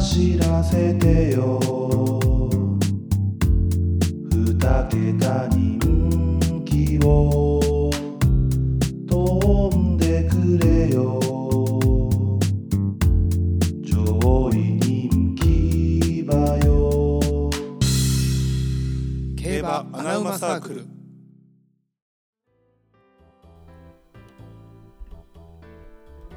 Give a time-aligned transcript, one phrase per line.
[0.00, 1.60] 走らせてよ。
[4.30, 7.90] 二桁人気を
[9.06, 11.20] 飛んでくれよ。
[13.82, 17.50] 上位人気馬よ。
[19.36, 20.86] 競馬アナウマサークル。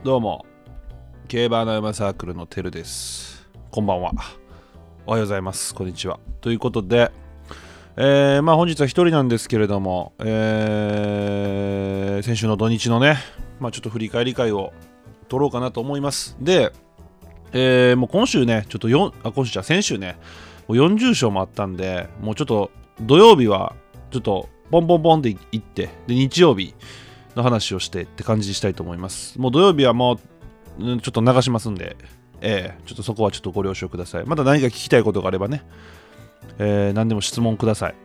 [0.04, 0.46] どうも。
[1.30, 3.33] 競馬アナウマサークルのてるです
[3.74, 4.12] こんばんは。
[5.08, 5.74] おはようございます。
[5.74, 6.20] こんにちは。
[6.42, 7.12] ということで
[7.96, 13.18] えー、まあ本日は一人なんですけれども、えー、先週の土日のね、
[13.60, 14.74] まあ、ちょっと振り返り会を
[15.28, 16.38] 取ろうかなと思います。
[16.40, 16.72] で、
[17.52, 20.20] えー、もう今週ねちょっと4あ今週じゃ先週ね
[20.68, 22.70] もう40勝もあったんでもうちょっと
[23.02, 23.76] 土曜日は
[24.12, 26.76] ちょっとポンポンポンって行ってで日曜日
[27.36, 29.40] の話をしてって感じにしたいと思います。
[29.40, 30.20] もう土曜日はもう
[30.78, 31.98] ちょっと流しますんで、
[32.46, 35.64] えー、ちょっとそこはちょっとご了承くださいまだ何か聞きたいことがあればね
[36.60, 37.96] えー、何でも質問ください。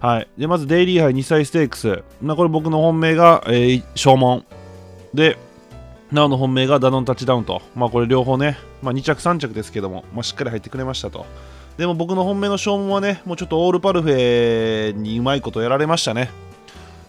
[0.00, 0.28] はい。
[0.38, 2.02] で、まず、デイリー杯2歳ステークス。
[2.22, 4.44] まあ、これ僕の本命が、えー、正門。
[5.12, 5.36] で、
[6.10, 7.62] なおの本命がダノンタッチダウンと。
[7.74, 11.26] まあ、これ両方ね、まあ、2着3着ですけども、まあ、しっかり入ってくれましたと。
[11.76, 16.30] でも僕の本命の正門はね、もうちょっとオールパルフェにうまいことやられましたね。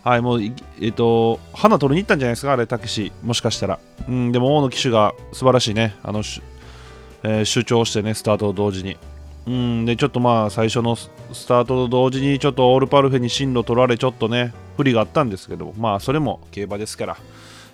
[0.04, 3.12] はい、もう、えっ、ー、と、花取りに行ったんじゃないですか、あれ、たけし。
[3.23, 3.80] もしかしたら。
[4.08, 5.95] うん、でも、大野騎手が素晴らしいね。
[6.04, 6.23] あの、
[7.23, 8.97] えー、主張してね、スタートと同時に。
[9.47, 11.09] うんでちょっとまあ最初のス
[11.47, 17.17] タートと同時にちょっとオールパルフェに進路取られちょっとね不利があったんですけどまあそれも競馬ですから、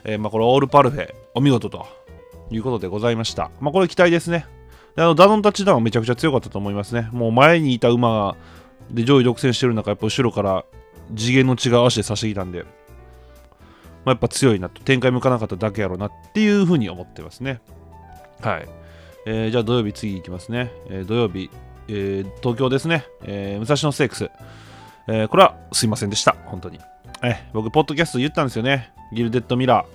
[0.05, 1.85] えー、まあこれオールパルフェお見事と
[2.49, 3.51] いうことでございました。
[3.59, 4.45] まあこれ期待ですね。
[4.95, 7.09] であのダノンタッチダウンはめちゃくちゃ強かったと思いますね。
[7.11, 8.35] もう前にいた馬が
[8.89, 10.63] で上位独占してる中やっぱ後ろから
[11.15, 12.67] 次元の違う足で差しぎたんで、ま
[14.05, 14.81] あ、やっぱ強いなと。
[14.83, 17.59] 展開向かなかっただけやろうなっていうふうに思ってますね。
[18.39, 18.67] はい。
[19.25, 20.71] えー、じゃあ土曜日次行きますね。
[20.89, 21.49] えー、土曜日、
[21.87, 23.05] えー、東京ですね。
[23.23, 24.29] え武蔵野ステークス。
[25.09, 26.35] えこれはすいませんでした。
[26.45, 26.79] 本当に。
[27.23, 28.91] え僕、ポッドキャスト言ったんですよね。
[29.13, 29.85] ギルデッドミラー。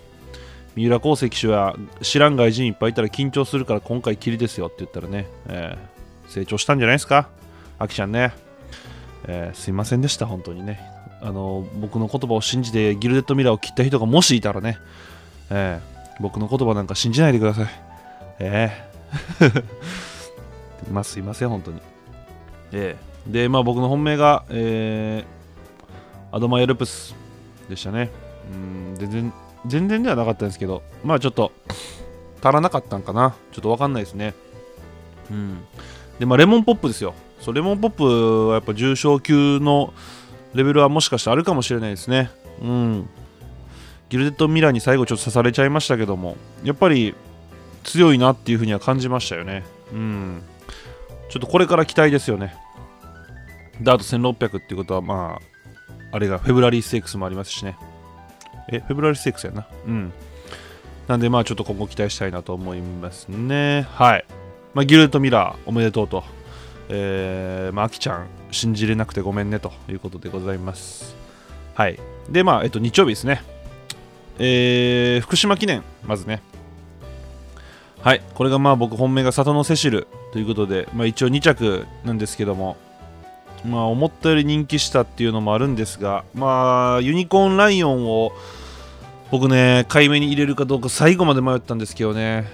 [0.75, 5.77] 三浦康生騎手は知らん外人いっぱいいたら緊張するから今回きりですよって言ったらね、え
[6.29, 7.29] 成長したんじゃないですか？
[7.79, 8.33] あきちゃんね。
[9.29, 10.81] えすいませんでした、本当にね。
[11.21, 14.79] あの僕の言葉を信じてギルデッドミラーを切った人がもしいたらね、
[15.51, 15.79] え
[16.21, 17.67] 僕の言葉なんか信じないでください。
[18.39, 18.92] えー
[20.91, 21.81] まあすいません、本当に。
[22.73, 27.15] えー、で、まあ僕の本命が、えー、アドマイヤルプス
[27.69, 28.11] でしたね。
[28.53, 29.33] うん、全然、
[29.67, 31.53] 全然ではなかったんですけど、まあちょっと
[32.43, 33.35] 足らなかったんかな。
[33.53, 34.35] ちょっとわかんないですね。
[35.31, 35.59] うん。
[36.19, 37.15] で、まあレモンポップですよ。
[37.41, 39.93] そう、レモンポップはやっぱ重症級の
[40.55, 42.31] レベルはもしかしてあるかもしれないですね。
[42.61, 43.09] うん。
[44.09, 47.15] ギルデッドミラーに最後ちょっと刺されちゃいましたけども、やっぱり
[47.85, 49.65] 強いなっていうふうには感じましたよね。
[49.93, 50.43] うん。
[51.29, 52.55] ちょっとこれから期待ですよね。
[53.81, 57.77] で、あと1600っていうことは、まあ、あれがフェブラリーステークスもありますしね。
[58.71, 59.67] え、フェブラリーステークスやな？
[59.87, 60.13] うん。
[61.09, 63.87] なんで、まあ、ちょっと今後期待したいなと思いますね。
[63.93, 64.25] はい。
[64.75, 66.23] まあ、ギルト・ミラー、おめでとうと。
[66.89, 71.17] えー、まあ、あきちゃん、信じれなくてごめんねということでございます。
[71.75, 71.99] はい。
[72.29, 73.43] で、まあ、えっと、日曜日ですね。
[74.39, 76.43] えー、福島記念、まずね。
[78.03, 82.77] はい、これがまあ僕本命が里のセシルということで、まあ、一応2着なんですけども、
[83.65, 88.33] まあ、思ったより人気したっていうのもあるんですが、まあ、ユニコーンライオンを
[89.31, 92.47] 僕ね、買い目に入れるかどうか最後まで迷ったんですけどね、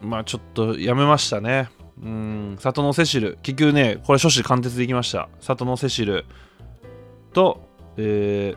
[0.00, 1.68] まあちょっとやめましたね。
[2.02, 5.28] うん、里のセシル、結局ね、これ初子貫徹できました。
[5.40, 6.24] 里のセシル。
[7.32, 7.62] と、
[7.96, 8.56] え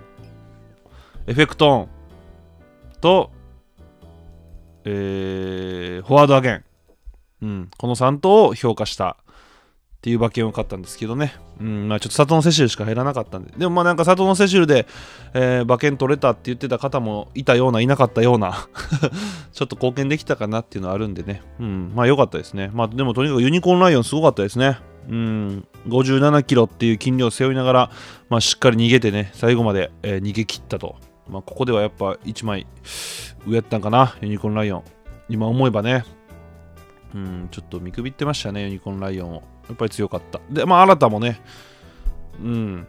[1.27, 3.29] ー、エフェクトーンと、
[4.85, 6.63] えー、フォワードアゲン、
[7.41, 9.25] うん、この3頭を評価したっ
[10.03, 11.87] ていう馬券を買ったんですけどね、うん。
[11.87, 14.85] まあ、ちょっと里のセシルしか減らなかったんで、でもまあなんか里のセシルで、
[15.33, 18.67] えー、馬券取れたって言ってた方もいたような、いなかったような
[19.53, 22.69] ちょっと貢献できたかなっていうのはあるんでね、うん、まあ良かったですね。
[22.73, 24.77] まあでもとにかくユニコーンライオンすごかったですね。
[25.09, 27.91] うん、57キロっていう斤量を背負いながら、
[28.29, 30.97] まあ、しっかり逃げてね、最後まで、えー、逃げ切ったと。
[31.29, 32.67] まあ、ここではやっぱ1枚
[33.45, 34.83] 上やったんかな、ユニコーンライオン。
[35.29, 36.03] 今思えばね、
[37.13, 39.43] うん、ちょっと見くびってましたね、ユニコーンライオンを。
[39.67, 40.41] やっぱり強かった。
[40.49, 41.41] で、まあ、新たもね、
[42.41, 42.87] うん、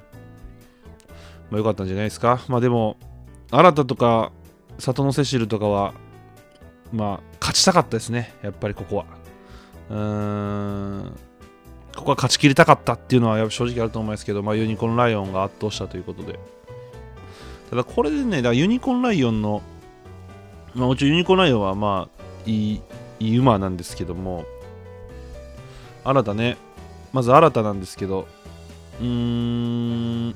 [1.51, 2.41] まあ、よかったんじゃないですか。
[2.49, 2.97] まあ、でも、
[3.51, 4.33] アラタとか、
[4.79, 5.95] サトノセシルとかは、
[6.93, 9.07] まあ、勝ちたかったですね、やっぱりここは。
[9.91, 11.17] うーん、
[11.95, 16.39] ここは勝ちきりたかったっていうのは正直あると思いますけど、まあ、ユニコーンライオンが圧倒したということで。
[17.71, 19.63] ただこれでね、だユニコーンライオンの、
[20.75, 22.81] まあ、もちろんユニコーンライオンはまあいい
[23.21, 24.45] いい馬なんですけども、
[26.05, 26.57] 新たね
[27.13, 28.29] まず新たなんですけど
[29.01, 30.35] うーん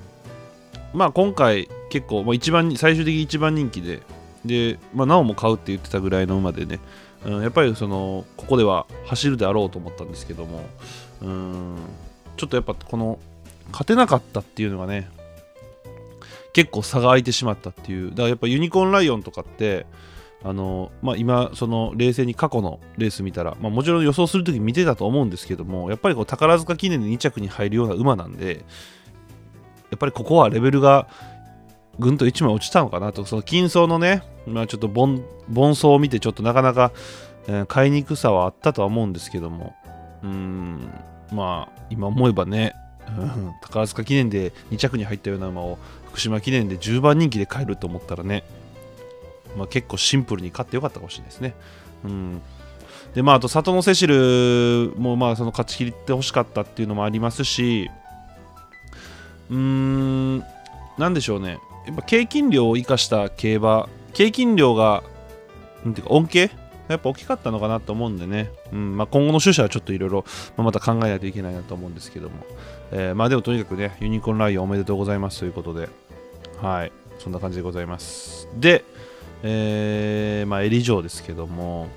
[0.94, 4.02] まあ今回結構、まあ、一番最終的に一番人気で
[4.44, 6.80] で、まあ、なおも買うって言ってたぐらいの馬でね、
[7.26, 10.62] うん、やっぱりそのここでは走るであろうと思ったんですけども
[11.22, 11.76] うん
[12.36, 13.18] ちょっとやっぱこの
[13.70, 15.10] 勝てなかったっていうのがね
[16.58, 18.10] 結構差が空いてしまったっていう。
[18.10, 19.86] だからやっぱユニコーンライオンとかって
[20.42, 28.64] あのまあ、今、その冷静に過去のレース見たら、まあ、もちろん予想するとき見てたと思うんですけども、やっぱりこう宝塚記念で2着に入るような馬なんで、
[29.90, 31.06] やっぱりここはレベルが
[32.00, 36.92] ぐんと1枚落ちたのかなと、その金層のね、まあ、ちょっと盆盆層を見て、ちょっとなかなか、
[37.46, 39.74] えー買いにくさはあったとは思うんですけども、
[40.22, 40.88] うん、
[41.32, 42.74] まあ、今思えばね、
[43.16, 43.52] うん。
[43.62, 48.44] 宝塚記念で2着に入ったような馬を福島記念で10番人気で買えると思ったらね、
[49.56, 51.54] まあ、結構シンプルに勝ってよかったかもしれないですね。
[52.04, 52.42] うん、
[53.14, 57.90] でまああと里のセシルもまあその勝ち切ってほしかったっていうのもありますし
[59.50, 60.44] うーん。
[60.98, 61.58] なんでしょうね。
[61.86, 65.02] やっぱ経金量を生かした競馬経金量が
[65.84, 66.50] なんていうか恩恵？
[66.88, 68.96] やっぱ大きかったのかなと思うんでね、うん。
[68.96, 70.24] まあ、今後の取捨はちょっといろいろ
[70.56, 72.36] また考えないといけないなと思うんですけども、
[72.90, 75.40] えーまあでもとにかくねユニコーンライオンおめでとうございます。
[75.40, 75.88] ということで。
[76.60, 76.92] はい。
[77.18, 78.48] そんな感じでございます。
[78.56, 78.84] で
[79.42, 81.88] えー、まあ、エリ城ですけども、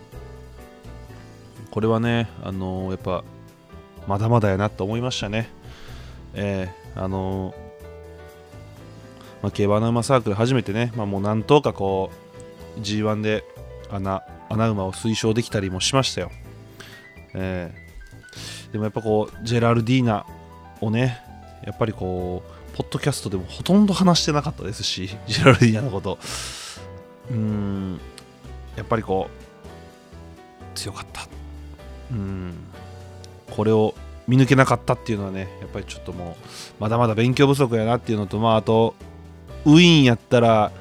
[1.71, 3.23] これはね、あのーやっぱ、
[4.07, 5.49] まだまだやなと思いましたね。
[6.33, 7.55] えー、あのー
[9.41, 12.11] まあ、競馬アナウマサークル初めてね、まあ、もう何頭かこ
[12.77, 13.43] う、G1 で
[13.89, 16.31] 穴、穴馬を推奨できたりもしましたよ。
[17.33, 20.27] えー、でもやっぱこう、ジェラルディーナ
[20.81, 21.21] をね、
[21.63, 26.17] やっぱりこう、ポッドキャストでもほとんど話してなかったですし、 ジェラルディーナのこと。
[27.29, 27.99] うーん
[28.75, 31.27] やっぱりこう強かった。
[32.11, 32.53] うん
[33.49, 33.93] これを
[34.27, 36.35] 見抜けなかったっていうのはねやっぱりちょっともう
[36.79, 38.95] まだまだ勉強不足やなっていうのとまああと
[39.65, 40.71] ウィーンやったら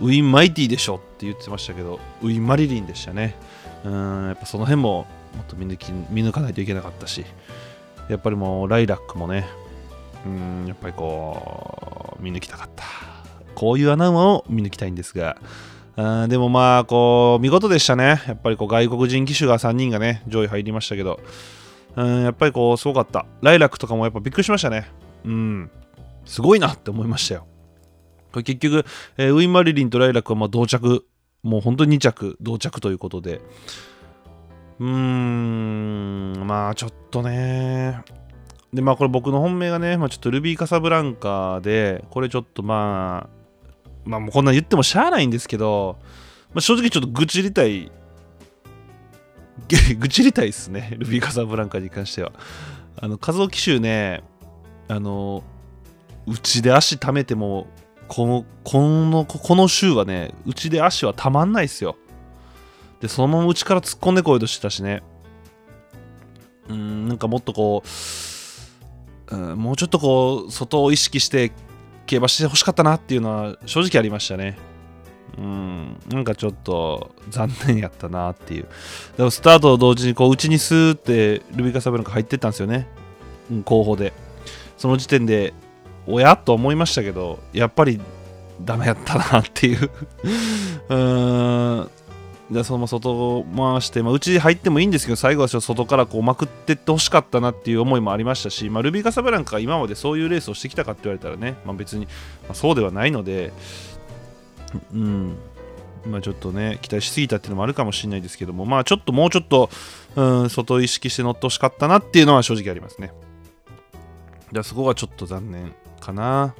[0.00, 3.36] ウィンマイティでしょって言ってましたけどウィンマリリンでしたね。
[3.84, 5.06] うんやっぱその辺も
[5.36, 7.24] もっと見抜き見抜かないといけなかったし。
[8.08, 9.46] やっぱりもうライラックもね
[10.24, 12.84] うんやっぱりこう見抜きたかった。
[13.54, 15.36] こういう穴馬を見抜きたいんですが。
[15.96, 18.22] あーでもまあこう見事でしたね。
[18.26, 21.20] やっぱりこう外国人騎手が3人がね上位入りましたけど。
[21.96, 23.24] うんやっぱりこうすごかった。
[23.40, 24.90] ライラックとかもやっぱびっくりしましたね。
[25.24, 25.70] うん。
[26.26, 27.46] すごいなって思いましたよ。
[28.32, 28.84] これ結局、
[29.16, 31.06] えーウィン・マリリンとライラックはまあ同着。
[31.42, 33.40] もう本当に2着同着ということで。
[34.80, 36.15] うーん。
[36.46, 38.02] まあちょっとね。
[38.72, 43.36] でまあこれ僕の本命がね、まあ、ちょっとルビー・カサブランカでこれちょっとまあ
[44.04, 45.98] まあもうこんな言ってもしゃあないんですけど、
[46.52, 47.90] まあ、正直ちょっと愚痴りたい
[49.98, 52.32] 愚痴りたいですねルビー・カサブランカに関しては。
[52.98, 54.22] あの数機種ね
[54.88, 55.42] あの
[56.26, 57.66] うちで足溜めても
[58.08, 61.96] このこのこの週はねうちで足はたまんないっすよ。
[63.00, 65.02] でそのままうちから突っ込んでこようとしてたしね。
[66.68, 67.82] うんなんかもっとこ
[69.30, 71.52] う、うん、もうちょっとこう外を意識して
[72.06, 74.58] 競馬してほしかったなっていうのは正直ありましたね。
[75.38, 78.66] うんなんかちょっと残念やったなっていう。
[79.16, 82.86] でもスタートと同時にこううちにスーってルビカサブランカ入ってったんですよね、
[83.50, 84.12] うん、後方で。
[84.78, 85.54] その時点で
[86.06, 88.00] おやと思いましたけどやっぱり
[88.62, 89.90] ダメやったなっていう。
[90.88, 91.90] うーん。
[92.50, 103.52] でその外回して、まあ、うち入ってもいいんですけど最後は外からこうまくってってほしかったなっていう思いもありましたし、まあ、ルビーカサブランカが今までそういうレースをしてきたかって言われたらね、まあ、別に、まあそうではないので
[104.92, 105.36] うん。
[106.06, 109.70] まあちょっとね期待しすぎたっていうのもあるかもしれないですけどもまあちょっともうちょっと、
[110.14, 113.08] うん、外意識して乗ってほしかったなっていうのは正直ありますね。
[113.08, 113.18] だか
[114.52, 116.54] らそこがちょっと残念かな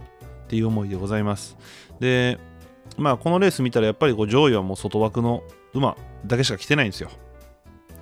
[0.45, 1.57] っていう思いでございます。
[2.01, 2.39] で
[2.97, 5.45] まあこのレース見たらやっぱりこう上位はもう外枠の
[5.77, 7.11] 馬だけしか来てないんですよ。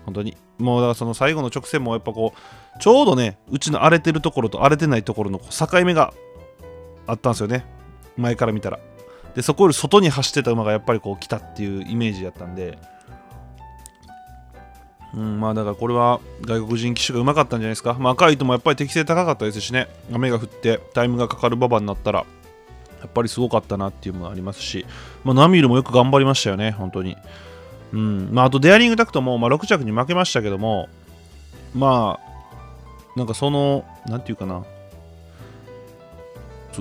[0.04, 0.36] 本当に。
[0.58, 6.12] もうだからその最後の直線もやっぱこうちょうどねうちの荒れてるところと荒れてないところの境目が
[7.06, 7.64] あったんですよね。
[8.16, 8.78] 前から見たら。
[9.34, 12.78] でそこより外に走ってた馬がやっぱりこう来たっていうイメージやったんで。
[15.12, 17.94] うん、まあだからこれは外国人騎手がうまかったんじゃないですか。
[17.94, 22.26] まあ、赤い糸もやっぱり適性高かったですしね、雨が降ってタイムがかかる馬場になったら、
[23.00, 24.84] やっぱりすごかったなっていうのがありますし、
[25.22, 27.16] まあ、ナミールもよく頑張りましたよね、本当に。
[27.94, 30.88] うん、まああとデアリングタクトも、まあ、6着に負けましたけども、
[31.74, 34.64] まあ、なんかその、なんていうかな、う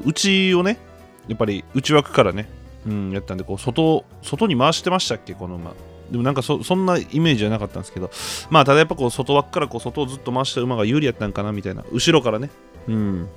[0.06, 0.80] 内をね、
[1.28, 2.50] やっぱり内枠からね、
[2.88, 5.74] うん、やったんで、こう外、外に回してましたっけ、この馬。
[6.10, 8.12] でもなんかそそんなイメージはなかったんですけど
[8.50, 11.84] まあただやっぱこう外枠からこう外をずっと回した馬が有利やったんかなみたいな。
[11.92, 12.50] 後ろからね。
[12.88, 13.30] うん。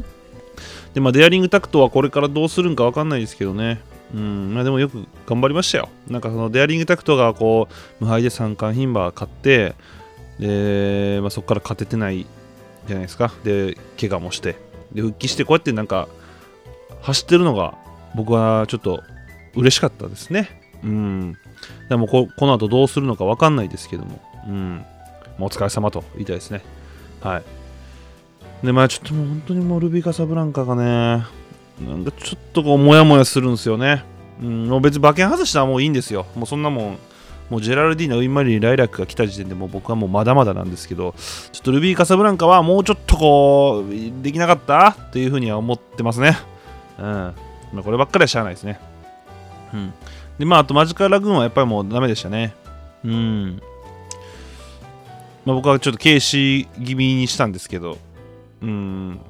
[0.93, 3.81] でまあデアリングタクトはこれからどうするんか分かんないですけどね。
[4.17, 5.91] うんまあ、でもよく頑張りましたよ。
[6.09, 7.69] なんかそのデアリングタクトがこ
[8.01, 9.75] う無敗で三冠牝馬勝って
[10.39, 12.25] で、まあ、そこから勝ててない
[12.87, 13.31] じゃないですか。
[13.45, 14.57] で、怪我もして
[14.93, 16.09] で復帰してこうやってなんか
[17.03, 17.75] 走ってるのが
[18.15, 19.03] 僕はちょっと
[19.55, 20.63] 嬉しかったですね。
[20.83, 21.37] うん。
[21.91, 24.83] でもここの後どうするのか分かんないですけども、うん。
[25.39, 26.63] お疲れ様と言いたいですね。
[27.21, 27.43] はい。
[28.65, 31.27] で、まあちょっともう本当にもうルビーカサブランカがね、
[31.81, 34.05] なんかちょっとこう、モヤモヤするんですよね。
[34.41, 36.27] うん、もう別に馬券外したらもういいんですよ。
[36.35, 36.99] もうそんなもん、
[37.51, 41.15] もうジェラルディーナ、ウィンマリー、ライラックが来た時点でもう僕はもうまだまだなんですけど、
[41.53, 46.39] ちょっとルビーカサブランカはもうちょっとこう、できなかったというふうには思ってますね。
[46.99, 47.05] うん。
[47.05, 47.35] ま
[47.81, 48.81] あ、こればっかりはしゃあないですね。
[49.73, 49.93] うん。
[50.39, 52.55] で、まあ、あとマジカルラグーンはやっぱりもうダメでしたね。
[53.05, 53.63] うん。
[55.45, 57.99] まあ、僕はちょっと軽視気味にしたんですけど、
[58.61, 59.21] うん。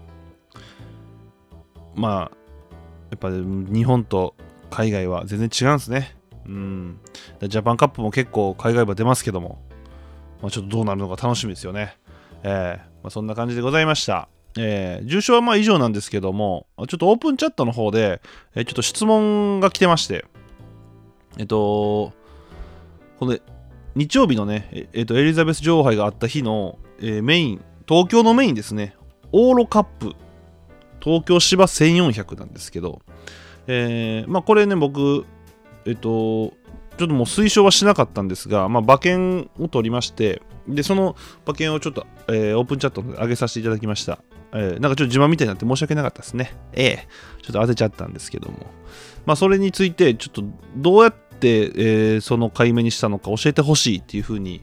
[1.94, 2.35] まあ、
[3.16, 4.34] っぱ日本と
[4.70, 6.16] 海外は全然違うんですね。
[6.46, 7.00] うん。
[7.42, 9.60] ジャパンカップも結構海外馬出ますけども、
[10.40, 11.96] まあ、ちょっとどうなるのか楽しみですよね。
[12.42, 14.28] えーまあ、そんな感じでございました。
[14.58, 18.20] えー、重症はまあ以上なんですけども、ちょっとオープンチャットの方で、
[18.54, 20.24] えー、ちょっと質問が来てまして、
[21.38, 22.12] えっと、
[23.18, 23.38] この
[23.94, 28.94] 日曜日のね、えっと、エリザベス女王杯があった日の、えー、メイン、東京のメインですね、
[29.32, 30.14] オーロカップ、
[31.06, 33.00] 東京芝1400なんですけど、
[33.68, 35.24] えー、まあこれね、僕、
[35.84, 36.52] えっと、
[36.98, 44.18] ちょっともう推奨はしなかったんですが、まあ、馬券を取りまして、で、その馬券をちょっと、えー、オープンチャットで上げさせていただきました。
[44.52, 46.54] えー、なんかちょっと自慢みたいになって申し訳なかったですね。
[46.72, 47.08] ええ、
[47.42, 48.58] ちょっと当てちゃったんですけども。
[49.26, 50.42] まあ、それについて、ちょっと
[50.76, 54.62] どうやって、えー、その解明にしたのか教えてほしいっていうふうに、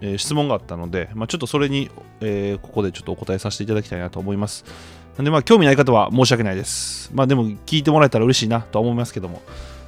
[0.00, 4.64] えー、質問があったので、まあ、ちょっとそれに、えー、ここでちょっとお答えさせていただきたいなと思います。
[5.18, 7.10] なんで、まあ、興味ない方は申し訳ないです。
[7.12, 9.42] まあ、でも、聞いてもらえたら嬉しいなとは思いますけども。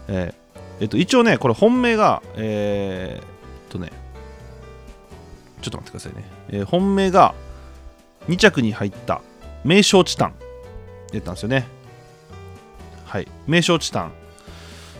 [0.08, 3.26] えー、えっと、一応ね、これ本命が、えー、っ
[3.68, 3.92] とね、
[5.62, 6.25] ちょっと待ってくださいね。
[6.49, 7.34] えー、本命が
[8.28, 9.20] 2着に入った
[9.62, 10.34] 名称チタン
[11.12, 11.68] 出たんですよね。
[13.04, 13.28] はい。
[13.46, 14.12] 名称チタン。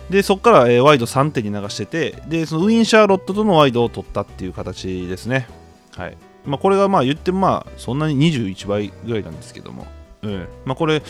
[0.09, 5.49] で、そこから、えー、ワイド3点に流してて、で、そのウィン・シャーロットとのワイドを取ったっていう形ですね。
[5.97, 6.15] はい。
[6.45, 9.85] まあ、これがまあ言ってもまあ、そんなに21倍ぐらいなんですけども。
[10.23, 10.47] うん。
[10.65, 11.01] まあ、これ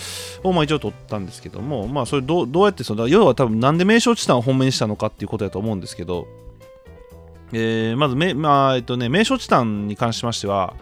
[0.44, 6.28] をまあ一応取ったんですけども、まあ、それどうどうやってその、要は多分なんで名称チタンを本命にしたのかっていうことだと思うんですけど、
[7.54, 10.74] えー、まずめ、まあ、えっとね、名称チタンに関しましては、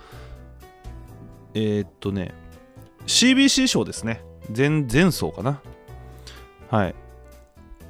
[1.53, 2.33] えー、っとね、
[3.07, 4.21] CBC 賞ですね。
[4.55, 5.61] 前前走かな。
[6.69, 6.95] はい。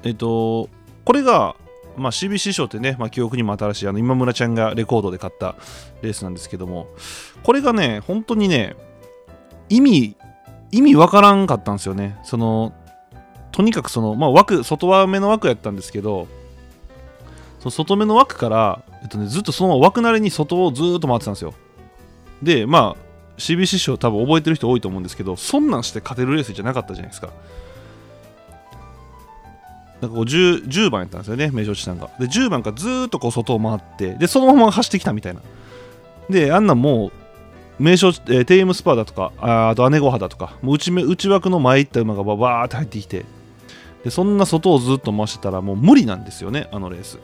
[0.02, 0.70] えっと、
[1.04, 1.56] これが、
[1.96, 5.56] まあ、CBC 賞ってね、まあ、記憶にも新しいあの今村ちゃんがレコードで買った
[6.00, 6.88] レースなんですけども、
[7.42, 8.76] これがね、本当にね、
[9.68, 10.16] 意味、
[10.72, 12.18] 意味わからんかったんですよね。
[12.22, 12.72] その、
[13.52, 16.28] とにかくその、まあ、枠、外目の枠やったんですけど、
[17.58, 21.54] その外目の枠から、えっとね、ずっとその枠なりに外をずっと回ってたんですよ。
[22.42, 23.10] で、まあ、
[23.40, 27.32] CBC 賞多分覚えてる人多いと思うんですけどそんなんして勝てるレースじゃなかったじゃないですか
[30.00, 35.40] なんかこう 10, 10番やったんですよね名称地さんがで10番からずっとこう外を回ってでそのまま走ってきたみたいな
[36.28, 37.12] であんなんもう
[37.80, 43.24] 名称、えー、テイムスパーだとかああと姉御肌とかもう内内枠の前行った馬がバーって入ってきて
[44.04, 47.18] でそんな外をずっと回してたらもう無理なんですよねあのレース。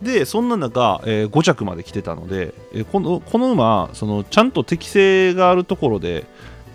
[0.00, 6.24] でそんな中、えー、5着まで来てたので、えー、このこの馬そのちゃんと適性があるところで、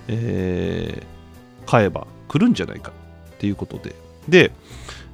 [0.07, 2.91] えー、買えば来るんじゃないか
[3.35, 3.95] っていうことで。
[4.29, 4.51] で、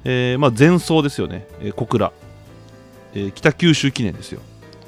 [0.04, 2.12] えー、まあ、前走ですよね、え小倉、
[3.14, 4.40] え北九州記念ですよ。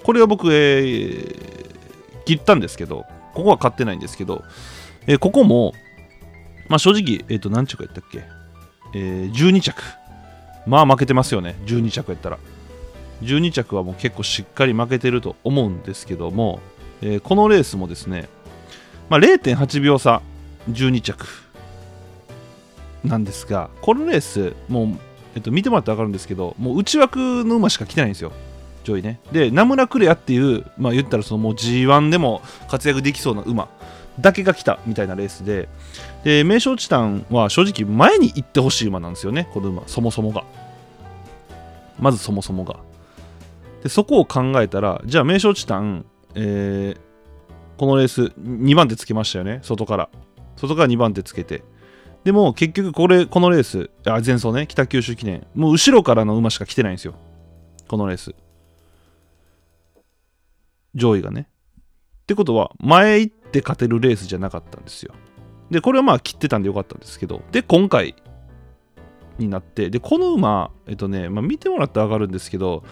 [0.02, 1.65] これは僕、えー、
[2.26, 4.44] 切ったんですけどここは買ってないんですけど、
[5.06, 5.74] えここも、
[6.68, 8.24] まあ、正直、えっ、と何着やったっけ、
[8.94, 9.82] えー12着。
[10.66, 11.54] まあ負けてますよね。
[11.66, 12.38] 12着やったら。
[13.22, 16.60] 12着はもう結構しっかり負けてると思うんですけども、
[17.02, 18.28] えー、このレースもですね、
[19.08, 20.22] まあ、0.8秒差
[20.70, 21.26] 12着
[23.04, 24.88] なんですがこのレースもう、
[25.34, 28.32] えっと、見てもらって分かるんですけどもう内枠の馬しか来てないんですよ。
[28.86, 29.20] 上位ね。
[29.32, 33.68] で名村クレアっていう、まあ、言ったらそのもう G1 でも活躍できそうな馬
[34.20, 35.68] だけが来たみたいなレースで。
[36.24, 39.82] で名称チタンは正直前に行ってほしい馬なんですよねこの馬。
[39.86, 40.44] そもそもが。
[41.98, 42.76] まずそもそもが。
[43.82, 50.08] でそこを考えたらじゃあ名称チタン、えー、このレース2番手つけましたよね外から。
[50.56, 51.62] 外から2番手つけて。
[52.24, 55.46] でも結局これこのレースあ前走ね北九州記念。
[55.54, 57.14] もう後ろからの馬しか来てないんですよ
[57.88, 58.34] このレース。
[60.96, 61.48] 上位がね。
[62.22, 65.14] ってことは、前行って勝てるレースじゃなかったんですよ。
[65.70, 68.16] で、これはまあ切ってたんでよかったんですけど、で、今回
[69.38, 72.82] になって、で、この馬、えっとね、まあ、見てもらったら分かるんですけど、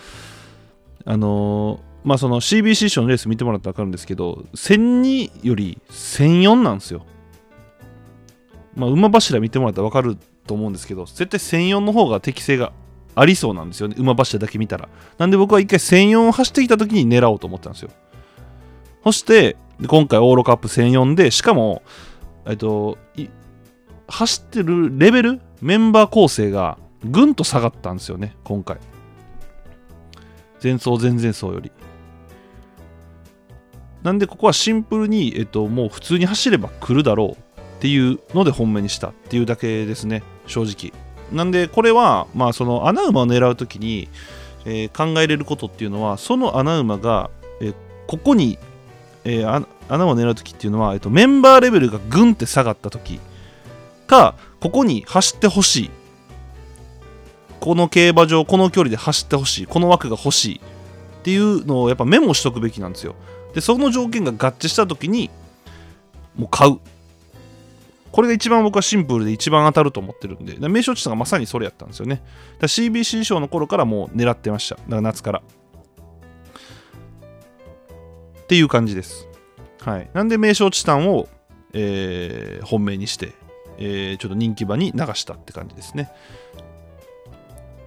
[1.04, 7.06] あのーまあその CBC 賞のレース見てもらったら分かるんですけど、1002より1004なんですよ。
[8.76, 12.72] まあ、馬柱見てもらったら分かると思うんですけど、絶対1004の方が適性が
[13.14, 14.88] ありそうなんですよね、馬柱だけ見たら。
[15.18, 17.90] なんで僕は一回1004を走ってきた時に狙おうと思ったんですよ。
[19.04, 19.56] そして、
[19.86, 21.82] 今回オーロカップ1004で、しかも、
[22.46, 22.98] えっと、
[24.08, 28.78] 走ってるレベル、メンバー構成がぐんと下がったんですよね、今回。
[30.62, 31.70] 前走、前々走より。
[34.02, 37.36] なんで、ここはシンプルに、えっと、もう普通に走れば来るだろうっ
[37.80, 41.03] ていうので本命にしたっていうだけですね、正直。
[41.32, 44.08] なんで、これは、まあ、その穴馬を狙うときに、
[44.64, 47.74] えー考えれることっていうのは、その穴馬が、えー
[48.06, 48.58] ここに、
[49.24, 53.20] えー穴を狙うときっていうのは、えっと、メンバーレベルがグンって下がったとき
[54.06, 55.90] か、ここに走ってほしい。
[57.60, 59.66] この競馬場、この距離で走ってほしい。
[59.66, 60.60] この枠が欲しい。
[61.20, 63.14] っていうのをやっぱメモしとくべきなんですよ。
[63.54, 65.30] で、その条件が合致したときに、
[66.36, 66.78] もう買う。
[68.14, 72.22] これが一番僕はシンプルで一番当たると思ってるんで、名称地点がまさにそれやったんですよね。
[72.60, 74.76] CBC 賞の頃からもう狙ってました。
[74.76, 75.42] だから夏から。
[78.42, 79.26] っていう感じです。
[79.80, 80.08] はい。
[80.14, 81.26] なんで名称地点を、
[81.72, 83.32] えー本命にして、
[83.78, 86.08] えーちょっと人気馬に流したって感じですね。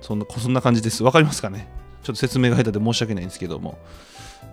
[0.02, 1.06] そんなそんな感じです。
[1.06, 1.70] わかりますかね？
[2.04, 3.78] ちょっと説明が下手で申し訳ないんですけども。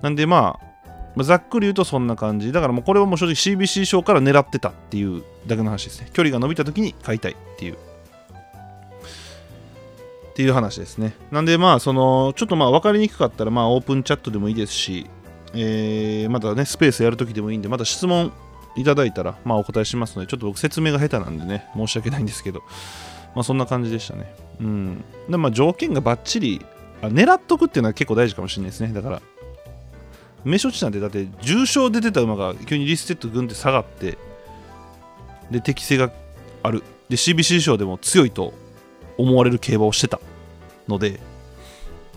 [0.02, 0.73] なんでまあ、
[1.14, 2.52] まあざっくり言うとそんな感じ。
[2.52, 6.10] だからもうこれはもう正直 CBC 賞から狙ってたっていうだけの話ですね。
[6.12, 7.74] 距離が伸びた時に買いたいっていう。
[7.74, 7.76] っ
[10.34, 11.14] ていう話ですね。
[11.30, 15.06] なんでまあ、その、ちょっとまあ分かりにくかったらまあオープンチャットでもいいですし、
[15.54, 18.32] えーまたね、スペースやるときでもいいんで、また質問
[18.76, 22.62] いただいたら、まあお答えしますので、ちょっと僕説明が下手なんでね、申し訳ないんですけど、
[23.36, 24.34] まあそんな感じでしたね。
[24.60, 25.04] うん。
[25.28, 26.66] でまあ条件がバッチリ、
[27.02, 28.92] 狙っとくっていうのは結構大事かもしれないですね。
[28.92, 29.22] だから、
[30.44, 34.18] 名称地なんてだって重賞出た馬が急にリステッド軍って下がって
[35.50, 36.10] で適性が
[36.62, 36.82] ある。
[37.08, 38.54] で CBC 賞でも強いと
[39.18, 40.20] 思われる競馬をしてた
[40.88, 41.20] ので、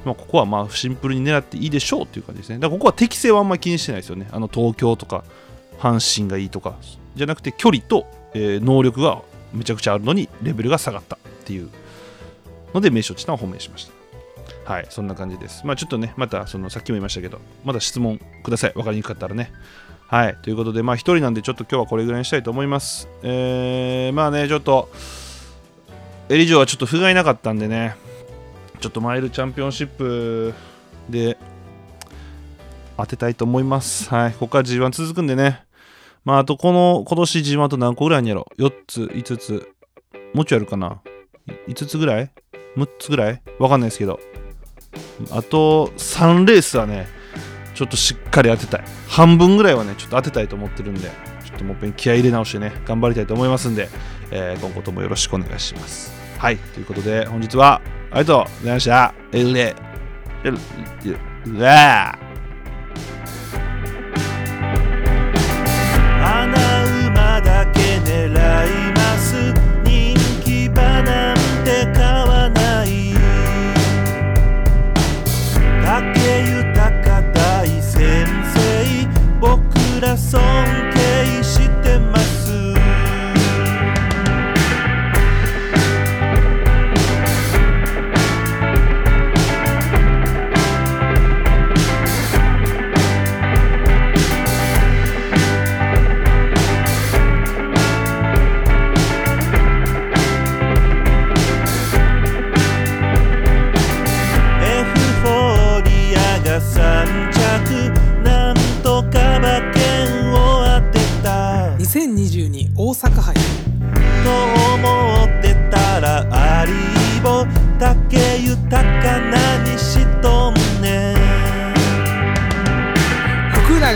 [0.05, 2.55] まあ、ここはまあシンプルに狙っていいでしょうっていう感じですね。
[2.59, 4.27] だからここは適性はあんまり気にしてないですよね。
[4.31, 5.23] あの東京とか
[5.79, 6.75] 阪神がいいとか
[7.15, 9.21] じゃなくて距離と、えー能力が
[9.53, 11.69] めちゃくちゃあるのにレベルが下がったっていう
[12.73, 13.96] ので名称地点を本命しました。
[14.67, 15.65] はい、そんな感じです。
[15.65, 18.73] まあちょっとね、またそのさっきも言いましたけど、また質問ください。
[18.75, 19.53] わかりにくかったらね。
[20.09, 23.07] はい、ということで、まあ一人なんでちょっと今日はこれぐらいにしたいと思います。
[23.23, 24.89] えー、まあね、ちょっと、
[26.27, 27.95] エリジョはちょっと不甲斐なかったんでね、
[28.81, 30.53] ちょっとマイルチャンピオンシップ
[31.09, 31.37] で
[32.97, 34.09] 当てたいと思います。
[34.13, 35.63] はい、ここから G1 続くんでね。
[36.25, 39.69] まああとこの、今年 G1 と何個ぐらいにやろう ?4 つ、5つ、
[40.33, 40.99] もうちょいあるかな
[41.69, 42.29] ?5 つぐらい
[42.75, 43.41] ?6 つぐらい？
[43.59, 44.19] わかんないですけど。
[45.31, 47.07] あと3レースはね、
[47.73, 48.83] ちょっとしっかり当てたい。
[49.07, 51.01] 半分ぐらいはね、ちょっと当てたいと思ってるんで、
[51.45, 53.89] ちょっともう一遍気合い入れ直してね、頑張りたいと思いますんで、
[54.31, 56.11] えー今後ともよろしくお願いします。
[56.37, 59.13] はい、ということで、本日はありがとうございました。
[59.31, 59.75] エルレ、
[60.43, 60.57] エル、
[61.05, 62.26] エ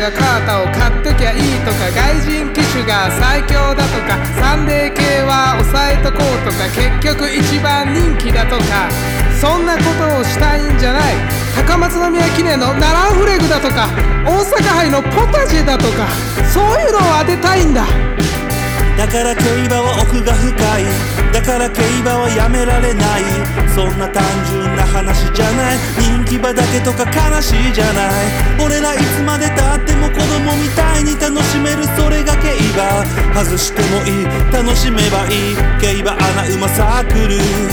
[0.01, 8.89] 福永カータを買っときゃいいとか外人機種が最強だとかサンデー系は抑えとこうとか結局一番人気だとか
[9.37, 11.13] そんなことをしたいんじゃない。
[11.53, 13.89] 高松宮記念のナランフレグだとか
[14.25, 16.07] 大阪杯のポタジェだとか
[16.49, 17.85] そういうのを当てたいんだ。
[18.97, 20.85] だから競馬は奥が深い。
[21.31, 23.23] だから競馬はやめられない。
[23.69, 24.60] そんな単純な
[24.91, 25.77] 話じゃない。
[25.97, 28.63] 人気馬だけとか悲しいじゃない。
[28.63, 31.85] 俺らいつまでたっても子供みたいに楽しめる。
[31.97, 33.05] それが競馬。
[33.43, 34.25] 外してもいい。
[34.51, 35.55] 楽しめばいい。
[35.81, 37.70] 競馬アナウマサークル。